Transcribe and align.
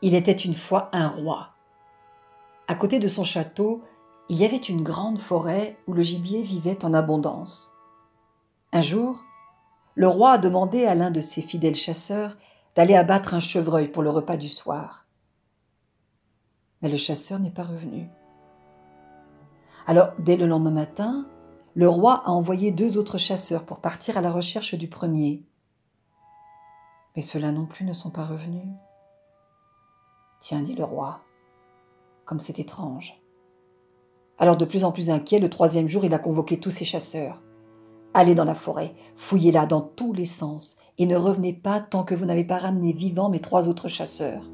Il 0.00 0.14
était 0.14 0.32
une 0.32 0.54
fois 0.54 0.88
un 0.92 1.08
roi. 1.08 1.50
À 2.68 2.74
côté 2.76 3.00
de 3.00 3.08
son 3.08 3.24
château, 3.24 3.82
il 4.28 4.38
y 4.38 4.44
avait 4.44 4.56
une 4.56 4.82
grande 4.82 5.18
forêt 5.18 5.76
où 5.86 5.92
le 5.92 6.02
gibier 6.02 6.42
vivait 6.42 6.84
en 6.84 6.94
abondance. 6.94 7.72
Un 8.72 8.82
jour, 8.82 9.24
le 9.94 10.06
roi 10.06 10.32
a 10.32 10.38
demandé 10.38 10.84
à 10.84 10.94
l'un 10.94 11.10
de 11.10 11.20
ses 11.20 11.42
fidèles 11.42 11.74
chasseurs 11.74 12.36
d'aller 12.76 12.94
abattre 12.94 13.34
un 13.34 13.40
chevreuil 13.40 13.88
pour 13.88 14.02
le 14.02 14.10
repas 14.10 14.36
du 14.36 14.48
soir. 14.48 15.06
Mais 16.80 16.88
le 16.88 16.96
chasseur 16.96 17.40
n'est 17.40 17.50
pas 17.50 17.64
revenu. 17.64 18.08
Alors, 19.88 20.12
dès 20.20 20.36
le 20.36 20.46
lendemain 20.46 20.70
matin, 20.70 21.26
le 21.74 21.88
roi 21.88 22.22
a 22.24 22.30
envoyé 22.30 22.70
deux 22.70 22.98
autres 22.98 23.18
chasseurs 23.18 23.64
pour 23.64 23.80
partir 23.80 24.16
à 24.16 24.20
la 24.20 24.30
recherche 24.30 24.74
du 24.74 24.86
premier. 24.86 25.42
Mais 27.16 27.22
ceux-là 27.22 27.50
non 27.50 27.66
plus 27.66 27.84
ne 27.84 27.92
sont 27.92 28.10
pas 28.10 28.24
revenus. 28.24 28.68
Tiens, 30.40 30.62
dit 30.62 30.74
le 30.74 30.84
roi, 30.84 31.20
comme 32.24 32.40
c'est 32.40 32.58
étrange. 32.58 33.20
Alors 34.38 34.56
de 34.56 34.64
plus 34.64 34.84
en 34.84 34.92
plus 34.92 35.10
inquiet, 35.10 35.40
le 35.40 35.50
troisième 35.50 35.88
jour, 35.88 36.04
il 36.04 36.14
a 36.14 36.18
convoqué 36.18 36.60
tous 36.60 36.70
ses 36.70 36.84
chasseurs. 36.84 37.42
Allez 38.14 38.34
dans 38.34 38.44
la 38.44 38.54
forêt, 38.54 38.94
fouillez-la 39.16 39.66
dans 39.66 39.80
tous 39.80 40.12
les 40.12 40.24
sens, 40.24 40.76
et 40.96 41.06
ne 41.06 41.16
revenez 41.16 41.52
pas 41.52 41.80
tant 41.80 42.04
que 42.04 42.14
vous 42.14 42.24
n'avez 42.24 42.44
pas 42.44 42.58
ramené 42.58 42.92
vivants 42.92 43.30
mes 43.30 43.40
trois 43.40 43.68
autres 43.68 43.88
chasseurs. 43.88 44.48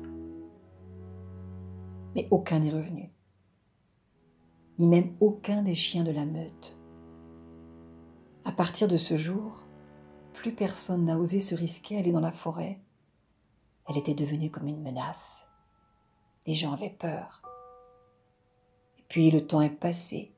Mais 2.14 2.28
aucun 2.30 2.61
n'est 2.61 2.70
revenu, 2.70 3.12
ni 4.78 4.87
même 4.87 5.14
aucun 5.20 5.62
des 5.62 5.75
chiens 5.75 6.05
de 6.05 6.12
la 6.12 6.25
meute. 6.25 6.77
À 8.45 8.53
partir 8.53 8.89
de 8.89 8.97
ce 8.97 9.16
jour, 9.16 9.64
plus 10.33 10.53
personne 10.53 11.05
n'a 11.05 11.19
osé 11.19 11.41
se 11.41 11.55
risquer 11.55 11.97
à 11.97 12.01
aller 12.01 12.12
dans 12.12 12.20
la 12.20 12.33
forêt. 12.33 12.80
Elle 13.89 13.98
était 13.98 14.14
devenue 14.14 14.51
comme 14.51 14.69
une 14.69 14.83
menace. 14.83 15.44
Les 16.47 16.55
gens 16.55 16.73
avaient 16.73 16.91
peur. 16.91 17.43
Et 18.98 19.03
puis 19.09 19.31
le 19.31 19.47
temps 19.47 19.62
est 19.62 19.70
passé. 19.70 20.34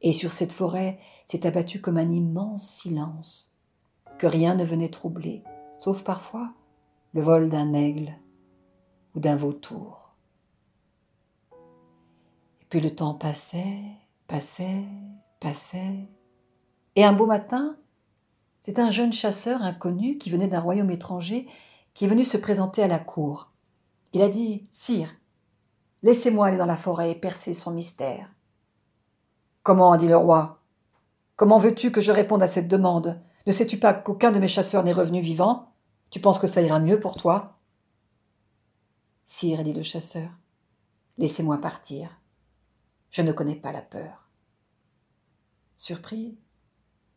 Et 0.00 0.12
sur 0.12 0.32
cette 0.32 0.52
forêt 0.52 0.98
s'est 1.26 1.46
abattu 1.46 1.80
comme 1.80 1.98
un 1.98 2.10
immense 2.10 2.66
silence, 2.66 3.56
que 4.18 4.26
rien 4.26 4.54
ne 4.54 4.64
venait 4.64 4.88
troubler, 4.88 5.44
sauf 5.78 6.02
parfois 6.02 6.52
le 7.14 7.22
vol 7.22 7.48
d'un 7.48 7.72
aigle 7.72 8.12
ou 9.14 9.20
d'un 9.20 9.36
vautour. 9.36 10.14
Et 11.52 12.64
puis 12.68 12.80
le 12.80 12.94
temps 12.94 13.14
passait, 13.14 13.78
passait, 14.26 14.84
passait. 15.40 16.08
Et 16.96 17.04
un 17.04 17.12
beau 17.12 17.26
matin, 17.26 17.76
c'est 18.64 18.78
un 18.78 18.90
jeune 18.90 19.12
chasseur 19.12 19.62
inconnu 19.62 20.18
qui 20.18 20.30
venait 20.30 20.48
d'un 20.48 20.60
royaume 20.60 20.90
étranger 20.90 21.46
qui 21.94 22.06
est 22.06 22.08
venu 22.08 22.24
se 22.24 22.36
présenter 22.36 22.82
à 22.82 22.88
la 22.88 22.98
cour. 22.98 23.51
Il 24.12 24.22
a 24.22 24.28
dit 24.28 24.66
Sire, 24.72 25.10
laissez-moi 26.02 26.48
aller 26.48 26.58
dans 26.58 26.66
la 26.66 26.76
forêt 26.76 27.12
et 27.12 27.14
percer 27.14 27.54
son 27.54 27.70
mystère. 27.70 28.28
Comment 29.62 29.96
dit 29.96 30.08
le 30.08 30.16
roi. 30.16 30.60
Comment 31.36 31.58
veux-tu 31.58 31.92
que 31.92 32.00
je 32.00 32.12
réponde 32.12 32.42
à 32.42 32.48
cette 32.48 32.68
demande? 32.68 33.20
Ne 33.46 33.52
sais-tu 33.52 33.78
pas 33.78 33.94
qu'aucun 33.94 34.30
de 34.30 34.38
mes 34.38 34.48
chasseurs 34.48 34.84
n'est 34.84 34.92
revenu 34.92 35.20
vivant? 35.20 35.72
Tu 36.10 36.20
penses 36.20 36.38
que 36.38 36.46
ça 36.46 36.60
ira 36.62 36.78
mieux 36.78 37.00
pour 37.00 37.16
toi? 37.16 37.58
Sire, 39.24 39.64
dit 39.64 39.72
le 39.72 39.82
chasseur, 39.82 40.28
laissez-moi 41.16 41.58
partir. 41.58 42.20
Je 43.10 43.22
ne 43.22 43.32
connais 43.32 43.56
pas 43.56 43.72
la 43.72 43.82
peur. 43.82 44.28
Surpris, 45.76 46.38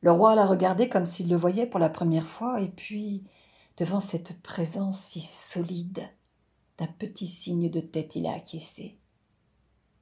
le 0.01 0.11
roi 0.11 0.35
l'a 0.35 0.45
regardé 0.45 0.87
comme 0.87 1.05
s'il 1.05 1.29
le 1.29 1.35
voyait 1.35 1.67
pour 1.67 1.79
la 1.79 1.89
première 1.89 2.27
fois, 2.27 2.61
et 2.61 2.69
puis, 2.69 3.25
devant 3.77 3.99
cette 3.99 4.41
présence 4.41 4.99
si 4.99 5.19
solide, 5.19 6.07
d'un 6.77 6.87
petit 6.87 7.27
signe 7.27 7.69
de 7.69 7.79
tête, 7.79 8.15
il 8.15 8.27
a 8.27 8.33
acquiescé. 8.33 8.97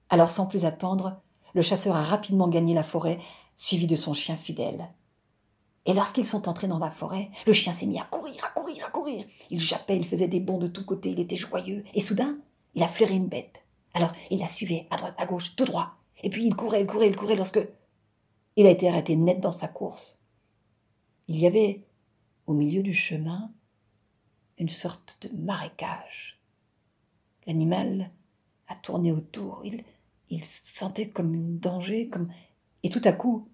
Alors, 0.09 0.31
sans 0.31 0.47
plus 0.47 0.65
attendre, 0.65 1.21
le 1.53 1.61
chasseur 1.61 1.95
a 1.95 2.03
rapidement 2.03 2.47
gagné 2.47 2.73
la 2.73 2.83
forêt, 2.83 3.19
suivi 3.57 3.87
de 3.87 3.95
son 3.95 4.13
chien 4.13 4.37
fidèle. 4.37 4.89
Et 5.85 5.93
lorsqu'ils 5.93 6.25
sont 6.25 6.47
entrés 6.47 6.67
dans 6.67 6.79
la 6.79 6.91
forêt, 6.91 7.29
le 7.45 7.53
chien 7.53 7.73
s'est 7.73 7.85
mis 7.85 7.99
à 7.99 8.05
courir, 8.05 8.35
à 8.43 8.49
courir, 8.49 8.85
à 8.85 8.89
courir. 8.89 9.25
Il 9.49 9.59
jappait, 9.59 9.97
il 9.97 10.07
faisait 10.07 10.27
des 10.27 10.39
bonds 10.39 10.57
de 10.57 10.67
tous 10.67 10.85
côtés, 10.85 11.11
il 11.11 11.19
était 11.19 11.35
joyeux. 11.35 11.83
Et 11.93 12.01
soudain, 12.01 12.37
il 12.73 12.83
a 12.83 12.87
flairé 12.87 13.15
une 13.15 13.27
bête. 13.27 13.63
Alors, 13.93 14.13
il 14.31 14.39
la 14.39 14.47
suivait, 14.47 14.87
à 14.89 14.95
droite, 14.95 15.15
à 15.17 15.25
gauche, 15.25 15.55
tout 15.55 15.65
droit. 15.65 15.97
Et 16.23 16.29
puis, 16.29 16.45
il 16.45 16.55
courait, 16.55 16.81
il 16.81 16.87
courait, 16.87 17.09
il 17.09 17.15
courait 17.15 17.35
lorsque. 17.35 17.59
Il 18.55 18.65
a 18.65 18.71
été 18.71 18.87
arrêté 18.87 19.15
net 19.15 19.39
dans 19.39 19.51
sa 19.51 19.67
course. 19.67 20.17
Il 21.27 21.37
y 21.37 21.47
avait, 21.47 21.85
au 22.47 22.53
milieu 22.53 22.81
du 22.81 22.93
chemin, 22.93 23.51
une 24.57 24.69
sorte 24.69 25.17
de 25.21 25.29
marécage. 25.35 26.39
L'animal 27.47 28.11
a 28.67 28.75
tourné 28.75 29.11
autour. 29.11 29.63
Il, 29.65 30.43
sentait 30.43 31.09
comme 31.09 31.35
un 31.35 31.59
danger, 31.59 32.09
comme. 32.09 32.31
Et 32.83 32.89
tout 32.89 33.01
à 33.03 33.11
coup, 33.11 33.47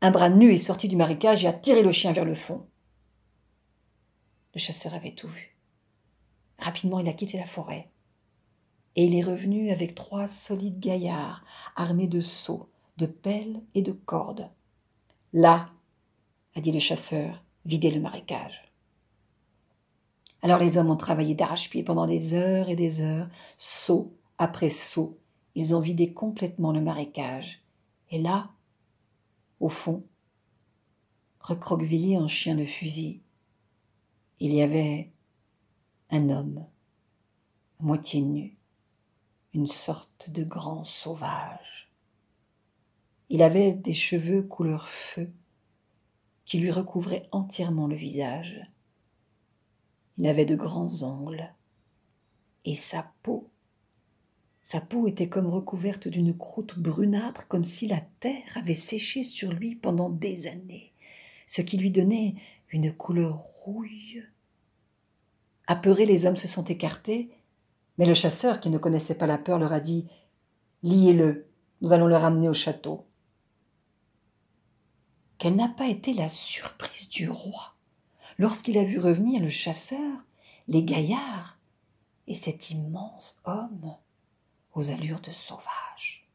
un 0.00 0.10
bras 0.10 0.30
nu 0.30 0.52
est 0.52 0.58
sorti 0.58 0.88
du 0.88 0.96
marécage 0.96 1.44
et 1.44 1.48
a 1.48 1.52
tiré 1.52 1.82
le 1.82 1.92
chien 1.92 2.12
vers 2.12 2.24
le 2.24 2.34
fond. 2.34 2.66
Le 4.54 4.60
chasseur 4.60 4.94
avait 4.94 5.14
tout 5.14 5.28
vu. 5.28 5.56
Rapidement, 6.58 7.00
il 7.00 7.08
a 7.08 7.12
quitté 7.12 7.38
la 7.38 7.46
forêt. 7.46 7.90
Et 8.96 9.04
il 9.04 9.14
est 9.14 9.22
revenu 9.22 9.70
avec 9.70 9.94
trois 9.94 10.28
solides 10.28 10.80
gaillards, 10.80 11.44
armés 11.76 12.08
de 12.08 12.20
seaux, 12.20 12.68
de 12.96 13.06
pelles 13.06 13.62
et 13.74 13.82
de 13.82 13.92
cordes. 13.92 14.50
Là, 15.32 15.70
a 16.54 16.60
dit 16.60 16.72
le 16.72 16.80
chasseur, 16.80 17.42
videz 17.64 17.90
le 17.90 18.00
marécage. 18.00 18.69
Alors 20.42 20.58
les 20.58 20.78
hommes 20.78 20.90
ont 20.90 20.96
travaillé 20.96 21.34
d'arrache-pied 21.34 21.82
pendant 21.82 22.06
des 22.06 22.34
heures 22.34 22.68
et 22.68 22.76
des 22.76 23.00
heures, 23.00 23.28
saut 23.58 24.14
après 24.38 24.70
saut. 24.70 25.18
Ils 25.54 25.74
ont 25.74 25.80
vidé 25.80 26.12
complètement 26.12 26.72
le 26.72 26.80
marécage. 26.80 27.62
Et 28.10 28.20
là, 28.20 28.50
au 29.58 29.68
fond, 29.68 30.04
recroquevillé 31.40 32.16
en 32.16 32.28
chien 32.28 32.54
de 32.54 32.64
fusil, 32.64 33.20
il 34.38 34.52
y 34.52 34.62
avait 34.62 35.12
un 36.10 36.30
homme, 36.30 36.64
à 37.78 37.82
moitié 37.82 38.22
nu, 38.22 38.56
une 39.52 39.66
sorte 39.66 40.30
de 40.30 40.44
grand 40.44 40.84
sauvage. 40.84 41.92
Il 43.28 43.42
avait 43.42 43.72
des 43.72 43.94
cheveux 43.94 44.42
couleur 44.42 44.88
feu 44.88 45.30
qui 46.44 46.58
lui 46.58 46.70
recouvraient 46.70 47.28
entièrement 47.30 47.86
le 47.86 47.94
visage. 47.94 48.69
Il 50.20 50.28
avait 50.28 50.44
de 50.44 50.54
grands 50.54 51.02
ongles. 51.02 51.50
Et 52.66 52.76
sa 52.76 53.10
peau, 53.22 53.48
sa 54.62 54.82
peau 54.82 55.06
était 55.06 55.30
comme 55.30 55.46
recouverte 55.46 56.08
d'une 56.08 56.36
croûte 56.36 56.78
brunâtre, 56.78 57.48
comme 57.48 57.64
si 57.64 57.88
la 57.88 58.02
terre 58.20 58.54
avait 58.54 58.74
séché 58.74 59.22
sur 59.22 59.50
lui 59.50 59.76
pendant 59.76 60.10
des 60.10 60.46
années, 60.46 60.92
ce 61.46 61.62
qui 61.62 61.78
lui 61.78 61.90
donnait 61.90 62.34
une 62.68 62.94
couleur 62.94 63.38
rouille. 63.38 64.22
Apeurés, 65.66 66.04
les 66.04 66.26
hommes 66.26 66.36
se 66.36 66.48
sont 66.48 66.64
écartés, 66.64 67.30
mais 67.96 68.04
le 68.04 68.12
chasseur, 68.12 68.60
qui 68.60 68.68
ne 68.68 68.76
connaissait 68.76 69.14
pas 69.14 69.26
la 69.26 69.38
peur, 69.38 69.58
leur 69.58 69.72
a 69.72 69.80
dit 69.80 70.06
Liez-le, 70.82 71.48
nous 71.80 71.94
allons 71.94 72.08
le 72.08 72.16
ramener 72.16 72.50
au 72.50 72.54
château. 72.54 73.06
Quelle 75.38 75.56
n'a 75.56 75.68
pas 75.68 75.88
été 75.88 76.12
la 76.12 76.28
surprise 76.28 77.08
du 77.08 77.30
roi 77.30 77.74
lorsqu'il 78.40 78.78
a 78.78 78.84
vu 78.84 78.98
revenir 78.98 79.42
le 79.42 79.50
chasseur, 79.50 80.24
les 80.66 80.82
gaillards 80.82 81.58
et 82.26 82.34
cet 82.34 82.70
immense 82.70 83.42
homme 83.44 83.94
aux 84.72 84.90
allures 84.90 85.20
de 85.20 85.30
sauvage. 85.30 86.26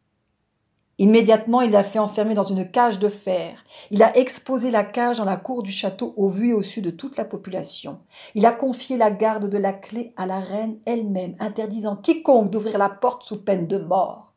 Immédiatement, 1.00 1.62
il 1.62 1.72
l'a 1.72 1.84
fait 1.84 1.98
enfermer 1.98 2.36
dans 2.36 2.44
une 2.44 2.70
cage 2.70 3.00
de 3.00 3.10
fer. 3.10 3.66
Il 3.90 4.04
a 4.04 4.16
exposé 4.16 4.70
la 4.70 4.84
cage 4.84 5.18
dans 5.18 5.26
la 5.26 5.36
cour 5.36 5.64
du 5.64 5.72
château 5.72 6.14
au 6.16 6.30
vu 6.30 6.52
et 6.52 6.54
au 6.54 6.62
su 6.62 6.84
de 6.84 6.92
toute 6.92 7.18
la 7.18 7.26
population. 7.26 8.00
Il 8.36 8.46
a 8.46 8.52
confié 8.52 8.98
la 8.98 9.10
garde 9.10 9.50
de 9.50 9.58
la 9.58 9.74
clé 9.74 10.14
à 10.16 10.28
la 10.28 10.40
reine 10.40 10.78
elle-même, 10.86 11.36
interdisant 11.40 11.96
quiconque 11.96 12.52
d'ouvrir 12.52 12.78
la 12.78 12.90
porte 12.90 13.24
sous 13.24 13.44
peine 13.44 13.66
de 13.66 13.80
mort. 13.80 14.32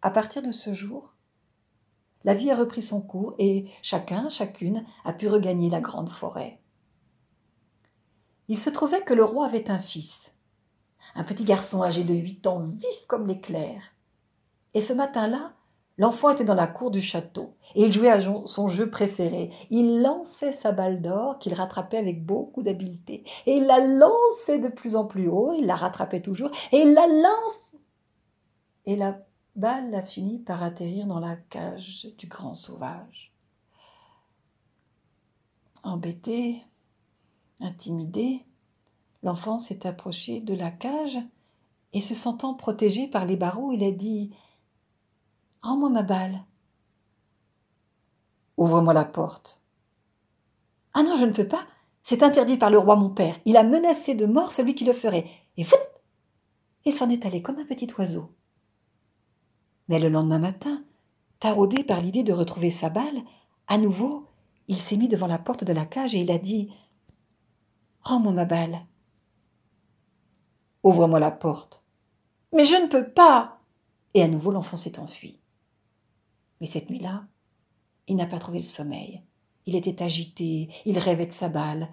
À 0.00 0.10
partir 0.10 0.40
de 0.40 0.50
ce 0.50 0.72
jour, 0.72 1.12
la 2.24 2.34
vie 2.34 2.50
a 2.50 2.56
repris 2.56 2.82
son 2.82 3.00
cours 3.00 3.34
et 3.38 3.66
chacun, 3.82 4.28
chacune 4.28 4.84
a 5.04 5.12
pu 5.12 5.28
regagner 5.28 5.70
la 5.70 5.80
grande 5.80 6.10
forêt. 6.10 6.60
Il 8.48 8.58
se 8.58 8.70
trouvait 8.70 9.02
que 9.02 9.14
le 9.14 9.24
roi 9.24 9.46
avait 9.46 9.70
un 9.70 9.78
fils, 9.78 10.32
un 11.14 11.24
petit 11.24 11.44
garçon 11.44 11.82
âgé 11.82 12.02
de 12.02 12.14
huit 12.14 12.46
ans, 12.46 12.60
vif 12.60 13.06
comme 13.06 13.26
l'éclair. 13.26 13.82
Et 14.74 14.80
ce 14.80 14.92
matin-là, 14.92 15.52
l'enfant 15.96 16.30
était 16.30 16.44
dans 16.44 16.54
la 16.54 16.66
cour 16.66 16.90
du 16.90 17.00
château 17.00 17.54
et 17.74 17.82
il 17.82 17.92
jouait 17.92 18.10
à 18.10 18.20
son 18.46 18.68
jeu 18.68 18.90
préféré. 18.90 19.50
Il 19.70 20.00
lançait 20.00 20.52
sa 20.52 20.72
balle 20.72 21.02
d'or 21.02 21.38
qu'il 21.38 21.54
rattrapait 21.54 21.98
avec 21.98 22.24
beaucoup 22.24 22.62
d'habileté. 22.62 23.24
Et 23.46 23.56
il 23.56 23.66
la 23.66 23.80
lançait 23.80 24.58
de 24.58 24.68
plus 24.68 24.96
en 24.96 25.04
plus 25.04 25.28
haut, 25.28 25.52
il 25.52 25.66
la 25.66 25.76
rattrapait 25.76 26.22
toujours, 26.22 26.50
et 26.72 26.78
il 26.78 26.94
la 26.94 27.06
lance. 27.06 27.76
Et 28.86 28.96
la 28.96 29.18
balle 29.58 29.94
a 29.94 30.02
fini 30.02 30.38
par 30.38 30.62
atterrir 30.62 31.06
dans 31.06 31.20
la 31.20 31.36
cage 31.36 32.08
du 32.16 32.26
grand 32.26 32.54
sauvage. 32.54 33.32
Embêté, 35.82 36.64
intimidé, 37.60 38.44
L'enfant 39.22 39.58
s'est 39.58 39.86
approché 39.86 40.40
de 40.40 40.54
la 40.54 40.70
cage 40.70 41.18
et 41.92 42.00
se 42.00 42.14
sentant 42.14 42.54
protégé 42.54 43.08
par 43.08 43.26
les 43.26 43.36
barreaux, 43.36 43.72
il 43.72 43.82
a 43.82 43.90
dit 43.90 44.30
Rends-moi 45.62 45.88
ma 45.88 46.02
balle. 46.02 46.44
Ouvre-moi 48.56 48.92
la 48.92 49.04
porte. 49.04 49.62
Ah 50.94 51.02
non, 51.02 51.16
je 51.16 51.24
ne 51.24 51.32
peux 51.32 51.48
pas. 51.48 51.66
C'est 52.02 52.22
interdit 52.22 52.56
par 52.56 52.70
le 52.70 52.78
roi 52.78 52.96
mon 52.96 53.10
père. 53.10 53.36
Il 53.44 53.56
a 53.56 53.62
menacé 53.62 54.14
de 54.14 54.26
mort 54.26 54.52
celui 54.52 54.74
qui 54.74 54.84
le 54.84 54.92
ferait. 54.92 55.28
Et 55.56 55.64
fout 55.64 55.78
Il 56.84 56.92
s'en 56.92 57.10
est 57.10 57.26
allé 57.26 57.42
comme 57.42 57.58
un 57.58 57.66
petit 57.66 57.88
oiseau. 57.98 58.30
Mais 59.88 59.98
le 59.98 60.08
lendemain 60.08 60.38
matin, 60.38 60.84
taraudé 61.40 61.82
par 61.82 62.00
l'idée 62.00 62.22
de 62.22 62.32
retrouver 62.32 62.70
sa 62.70 62.90
balle, 62.90 63.22
à 63.66 63.78
nouveau, 63.78 64.26
il 64.68 64.78
s'est 64.78 64.96
mis 64.96 65.08
devant 65.08 65.26
la 65.26 65.38
porte 65.38 65.64
de 65.64 65.72
la 65.72 65.86
cage 65.86 66.14
et 66.14 66.20
il 66.20 66.30
a 66.30 66.38
dit 66.38 66.70
Rends-moi 68.02 68.32
ma 68.32 68.44
balle. 68.44 68.86
Ouvre-moi 70.82 71.18
la 71.18 71.30
porte. 71.30 71.82
Mais 72.54 72.64
je 72.64 72.74
ne 72.74 72.86
peux 72.86 73.08
pas. 73.10 73.60
Et 74.14 74.22
à 74.22 74.28
nouveau 74.28 74.50
l'enfant 74.50 74.76
s'est 74.76 74.98
enfui. 74.98 75.40
Mais 76.60 76.66
cette 76.66 76.90
nuit-là, 76.90 77.26
il 78.06 78.16
n'a 78.16 78.26
pas 78.26 78.38
trouvé 78.38 78.58
le 78.58 78.64
sommeil. 78.64 79.22
Il 79.66 79.76
était 79.76 80.02
agité, 80.02 80.68
il 80.86 80.98
rêvait 80.98 81.26
de 81.26 81.32
sa 81.32 81.48
balle. 81.48 81.88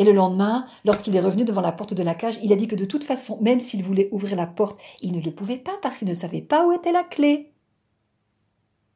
Et 0.00 0.04
le 0.04 0.12
lendemain, 0.12 0.66
lorsqu'il 0.86 1.14
est 1.14 1.20
revenu 1.20 1.44
devant 1.44 1.60
la 1.60 1.72
porte 1.72 1.92
de 1.92 2.02
la 2.02 2.14
cage, 2.14 2.38
il 2.42 2.54
a 2.54 2.56
dit 2.56 2.66
que 2.66 2.74
de 2.74 2.86
toute 2.86 3.04
façon, 3.04 3.38
même 3.42 3.60
s'il 3.60 3.84
voulait 3.84 4.08
ouvrir 4.12 4.34
la 4.34 4.46
porte, 4.46 4.80
il 5.02 5.12
ne 5.12 5.20
le 5.20 5.30
pouvait 5.30 5.58
pas 5.58 5.76
parce 5.82 5.98
qu'il 5.98 6.08
ne 6.08 6.14
savait 6.14 6.40
pas 6.40 6.66
où 6.66 6.72
était 6.72 6.90
la 6.90 7.04
clé. 7.04 7.52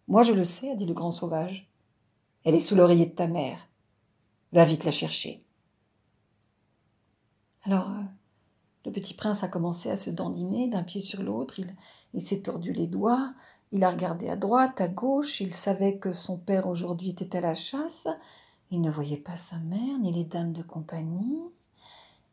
Moi 0.08 0.22
je 0.22 0.32
le 0.32 0.44
sais, 0.44 0.70
a 0.70 0.74
dit 0.74 0.86
le 0.86 0.94
grand 0.94 1.10
sauvage. 1.10 1.70
Elle 2.42 2.54
est 2.54 2.60
sous 2.60 2.74
l'oreiller 2.74 3.04
de 3.04 3.14
ta 3.14 3.26
mère. 3.26 3.68
Va 4.54 4.64
vite 4.64 4.84
la 4.84 4.92
chercher. 4.92 5.44
Alors, 7.64 7.90
euh, 7.90 8.02
le 8.86 8.90
petit 8.90 9.12
prince 9.12 9.44
a 9.44 9.48
commencé 9.48 9.90
à 9.90 9.96
se 9.96 10.08
dandiner 10.08 10.68
d'un 10.68 10.84
pied 10.84 11.02
sur 11.02 11.22
l'autre, 11.22 11.60
il, 12.14 12.22
s'est 12.22 12.40
tordu 12.40 12.72
les 12.72 12.86
doigts, 12.86 13.34
il 13.72 13.84
a 13.84 13.90
regardé 13.90 14.30
à 14.30 14.36
droite, 14.36 14.80
à 14.80 14.88
gauche, 14.88 15.42
il 15.42 15.52
savait 15.52 15.98
que 15.98 16.12
son 16.12 16.38
père 16.38 16.66
aujourd'hui 16.66 17.10
était 17.10 17.36
à 17.36 17.42
la 17.42 17.54
chasse, 17.54 18.08
il 18.70 18.80
ne 18.80 18.90
voyait 18.90 19.16
pas 19.16 19.36
sa 19.36 19.58
mère 19.58 19.98
ni 19.98 20.12
les 20.12 20.24
dames 20.24 20.52
de 20.52 20.62
compagnie, 20.62 21.40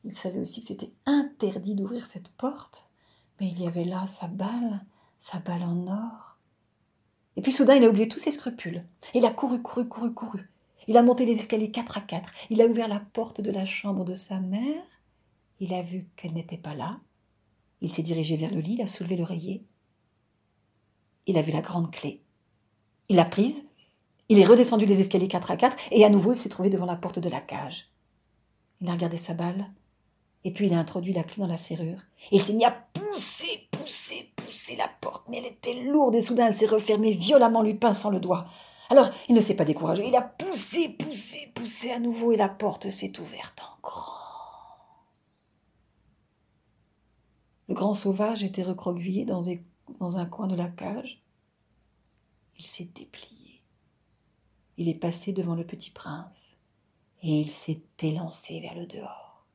il 0.03 0.13
savait 0.13 0.39
aussi 0.39 0.61
que 0.61 0.67
c'était 0.67 0.91
interdit 1.05 1.75
d'ouvrir 1.75 2.05
cette 2.05 2.29
porte, 2.29 2.87
mais 3.39 3.47
il 3.47 3.61
y 3.61 3.67
avait 3.67 3.85
là 3.85 4.07
sa 4.07 4.27
balle, 4.27 4.83
sa 5.19 5.39
balle 5.39 5.63
en 5.63 5.87
or. 5.87 6.37
Et 7.35 7.41
puis 7.41 7.51
soudain 7.51 7.75
il 7.75 7.85
a 7.85 7.89
oublié 7.89 8.07
tous 8.07 8.19
ses 8.19 8.31
scrupules. 8.31 8.85
Il 9.13 9.25
a 9.25 9.31
couru, 9.31 9.61
couru, 9.61 9.87
couru, 9.87 10.13
couru. 10.13 10.49
Il 10.87 10.97
a 10.97 11.03
monté 11.03 11.25
les 11.25 11.39
escaliers 11.39 11.71
quatre 11.71 11.97
à 11.97 12.01
quatre. 12.01 12.33
Il 12.49 12.61
a 12.61 12.65
ouvert 12.65 12.87
la 12.87 12.99
porte 12.99 13.41
de 13.41 13.51
la 13.51 13.65
chambre 13.65 14.03
de 14.03 14.15
sa 14.15 14.39
mère. 14.39 14.83
Il 15.59 15.73
a 15.73 15.83
vu 15.83 16.09
qu'elle 16.15 16.33
n'était 16.33 16.57
pas 16.57 16.73
là. 16.73 16.99
Il 17.81 17.91
s'est 17.91 18.01
dirigé 18.01 18.37
vers 18.37 18.53
le 18.53 18.59
lit, 18.59 18.73
il 18.73 18.81
a 18.81 18.87
soulevé 18.87 19.15
l'oreiller. 19.15 19.63
Il 21.27 21.37
a 21.37 21.41
vu 21.41 21.51
la 21.51 21.61
grande 21.61 21.91
clé. 21.91 22.21
Il 23.09 23.15
l'a 23.15 23.25
prise, 23.25 23.63
il 24.31 24.39
est 24.39 24.45
redescendu 24.45 24.85
les 24.85 25.01
escaliers 25.01 25.27
quatre 25.27 25.51
à 25.51 25.57
quatre, 25.57 25.75
et 25.91 26.05
à 26.05 26.09
nouveau 26.09 26.31
il 26.31 26.37
s'est 26.37 26.47
trouvé 26.47 26.69
devant 26.69 26.85
la 26.85 26.95
porte 26.95 27.19
de 27.19 27.27
la 27.27 27.41
cage. 27.41 27.91
Il 28.79 28.87
a 28.87 28.93
regardé 28.93 29.17
sa 29.17 29.33
balle, 29.33 29.69
et 30.45 30.53
puis 30.53 30.67
il 30.67 30.73
a 30.73 30.79
introduit 30.79 31.11
la 31.11 31.23
clé 31.23 31.41
dans 31.41 31.51
la 31.51 31.57
serrure. 31.57 31.99
Il 32.31 32.41
s'est 32.41 32.53
mis 32.53 32.63
à 32.63 32.71
pousser, 32.71 33.67
pousser, 33.71 34.31
pousser 34.37 34.77
la 34.77 34.87
porte, 35.01 35.25
mais 35.27 35.39
elle 35.39 35.51
était 35.51 35.83
lourde, 35.83 36.15
et 36.15 36.21
soudain 36.21 36.47
elle 36.47 36.55
s'est 36.55 36.65
refermée 36.65 37.11
violemment, 37.11 37.61
lui 37.61 37.73
pinçant 37.73 38.09
le 38.09 38.21
doigt. 38.21 38.47
Alors 38.89 39.09
il 39.27 39.35
ne 39.35 39.41
s'est 39.41 39.57
pas 39.57 39.65
découragé, 39.65 40.07
il 40.07 40.15
a 40.15 40.21
poussé, 40.21 40.87
poussé, 40.87 41.51
poussé 41.53 41.91
à 41.91 41.99
nouveau, 41.99 42.31
et 42.31 42.37
la 42.37 42.47
porte 42.47 42.89
s'est 42.89 43.19
ouverte 43.19 43.59
en 43.61 43.81
grand. 43.81 44.21
Le 47.67 47.75
grand 47.75 47.93
sauvage 47.93 48.45
était 48.45 48.63
recroquevillé 48.63 49.25
dans, 49.25 49.49
un 50.17 50.25
coin 50.25 50.47
de 50.47 50.55
la 50.55 50.69
cage. 50.69 51.21
Il 52.57 52.65
s'est 52.65 52.89
déplié. 52.95 53.40
Il 54.77 54.89
est 54.89 54.95
passé 54.95 55.33
devant 55.33 55.55
le 55.55 55.65
petit 55.65 55.89
prince 55.89 56.57
et 57.21 57.39
il 57.39 57.51
s'est 57.51 57.83
élancé 57.99 58.59
vers 58.59 58.75
le 58.75 58.85
dehors. 58.85 59.45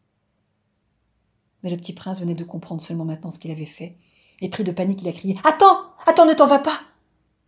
Mais 1.63 1.71
le 1.71 1.77
petit 1.77 1.93
prince 1.93 2.21
venait 2.21 2.35
de 2.35 2.45
comprendre 2.45 2.81
seulement 2.81 3.05
maintenant 3.05 3.31
ce 3.31 3.39
qu'il 3.39 3.51
avait 3.51 3.65
fait. 3.65 3.99
Et 4.41 4.49
pris 4.49 4.65
de 4.65 4.73
panique, 4.73 5.03
il 5.03 5.09
a 5.09 5.13
crié 5.13 5.39
Attends 5.45 5.95
Attends, 6.07 6.27
ne 6.27 6.35
t'en 6.35 6.47
va 6.47 6.59
pas 6.59 6.81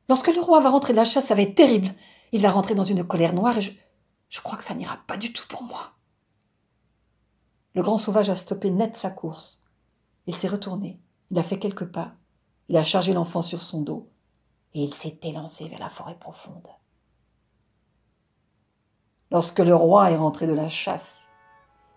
Lorsque 0.09 0.35
le 0.35 0.41
roi 0.41 0.61
va 0.61 0.71
rentrer 0.71 0.93
de 0.93 0.97
la 0.99 1.05
chasse, 1.05 1.27
ça 1.27 1.35
va 1.35 1.43
être 1.43 1.55
terrible. 1.55 1.95
Il 2.33 2.41
va 2.41 2.51
rentrer 2.51 2.75
dans 2.75 2.85
une 2.85 3.05
colère 3.05 3.35
noire 3.35 3.59
et 3.59 3.61
je, 3.61 3.71
je 4.29 4.41
crois 4.41 4.59
que 4.59 4.65
ça 4.65 4.75
n'ira 4.75 4.97
pas 5.07 5.17
du 5.17 5.33
tout 5.33 5.47
pour 5.49 5.63
moi. 5.63 5.93
Le 7.75 7.83
grand 7.83 7.99
sauvage 7.99 8.31
a 8.31 8.37
stoppé 8.37 8.71
net 8.71 8.97
sa 8.97 9.11
course. 9.11 9.63
Il 10.27 10.35
s'est 10.35 10.49
retourné, 10.49 11.01
il 11.31 11.39
a 11.39 11.43
fait 11.43 11.59
quelques 11.59 11.87
pas, 11.87 12.15
il 12.69 12.77
a 12.77 12.85
chargé 12.85 13.13
l'enfant 13.13 13.41
sur 13.41 13.63
son 13.63 13.81
dos, 13.81 14.11
et 14.75 14.83
il 14.83 14.93
s'est 14.93 15.19
élancé 15.23 15.69
vers 15.69 15.79
la 15.79 15.89
forêt 15.89 16.19
profonde. 16.19 16.67
Lorsque 19.31 19.59
le 19.59 19.75
roi 19.75 20.11
est 20.11 20.17
rentré 20.17 20.47
de 20.47 20.55
la 20.55 20.69
chasse 20.69 21.29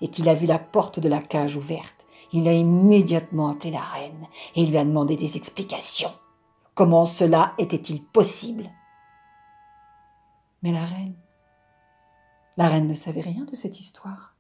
et 0.01 0.09
qu'il 0.09 0.27
a 0.27 0.33
vu 0.33 0.45
la 0.45 0.59
porte 0.59 0.99
de 0.99 1.07
la 1.07 1.21
cage 1.21 1.55
ouverte, 1.55 2.05
il 2.33 2.47
a 2.47 2.53
immédiatement 2.53 3.49
appelé 3.49 3.71
la 3.71 3.81
reine 3.81 4.27
et 4.55 4.65
lui 4.65 4.77
a 4.77 4.83
demandé 4.83 5.15
des 5.15 5.37
explications. 5.37 6.11
Comment 6.75 7.05
cela 7.05 7.53
était-il 7.57 8.03
possible? 8.03 8.69
Mais 10.61 10.71
la 10.71 10.85
reine, 10.85 11.15
la 12.57 12.67
reine 12.67 12.87
ne 12.87 12.93
savait 12.93 13.21
rien 13.21 13.45
de 13.45 13.55
cette 13.55 13.79
histoire. 13.79 14.35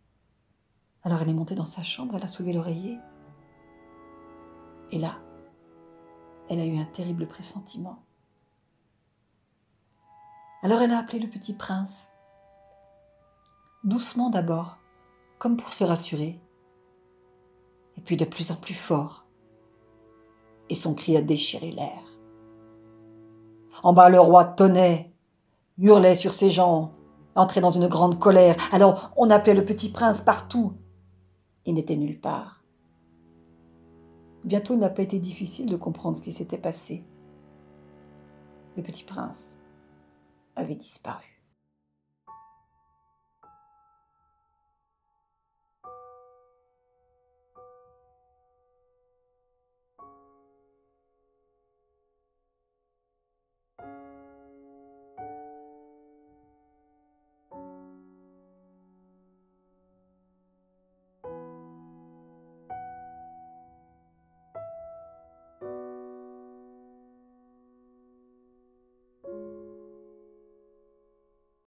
Alors 1.03 1.21
elle 1.21 1.29
est 1.29 1.33
montée 1.33 1.55
dans 1.55 1.65
sa 1.65 1.81
chambre, 1.81 2.15
elle 2.15 2.23
a 2.23 2.27
soulevé 2.27 2.53
l'oreiller 2.53 2.97
et 4.91 4.99
là, 4.99 5.17
elle 6.49 6.59
a 6.59 6.65
eu 6.65 6.77
un 6.77 6.85
terrible 6.85 7.27
pressentiment. 7.27 8.03
Alors 10.63 10.81
elle 10.81 10.91
a 10.91 10.99
appelé 10.99 11.19
le 11.19 11.29
petit 11.29 11.53
prince, 11.53 12.07
doucement 13.83 14.29
d'abord, 14.29 14.77
comme 15.39 15.57
pour 15.57 15.73
se 15.73 15.83
rassurer, 15.83 16.39
et 17.97 18.01
puis 18.01 18.17
de 18.17 18.25
plus 18.25 18.51
en 18.51 18.55
plus 18.55 18.73
fort, 18.73 19.25
et 20.69 20.75
son 20.75 20.93
cri 20.93 21.17
a 21.17 21.21
déchiré 21.21 21.71
l'air. 21.71 22.03
En 23.83 23.93
bas, 23.93 24.09
le 24.09 24.19
roi 24.19 24.45
tonnait, 24.45 25.11
hurlait 25.77 26.15
sur 26.15 26.33
ses 26.33 26.49
gens, 26.49 26.93
entrait 27.35 27.61
dans 27.61 27.71
une 27.71 27.87
grande 27.87 28.19
colère. 28.19 28.55
Alors 28.71 29.11
on 29.17 29.29
appelait 29.29 29.53
le 29.53 29.65
petit 29.65 29.89
prince 29.89 30.21
partout. 30.21 30.73
Il 31.65 31.75
n'était 31.75 31.95
nulle 31.95 32.19
part. 32.19 32.63
Bientôt, 34.43 34.73
il 34.73 34.79
n'a 34.79 34.89
pas 34.89 35.03
été 35.03 35.19
difficile 35.19 35.67
de 35.67 35.75
comprendre 35.75 36.17
ce 36.17 36.21
qui 36.21 36.31
s'était 36.31 36.57
passé. 36.57 37.03
Le 38.75 38.83
petit 38.83 39.03
prince 39.03 39.57
avait 40.55 40.75
disparu. 40.75 41.40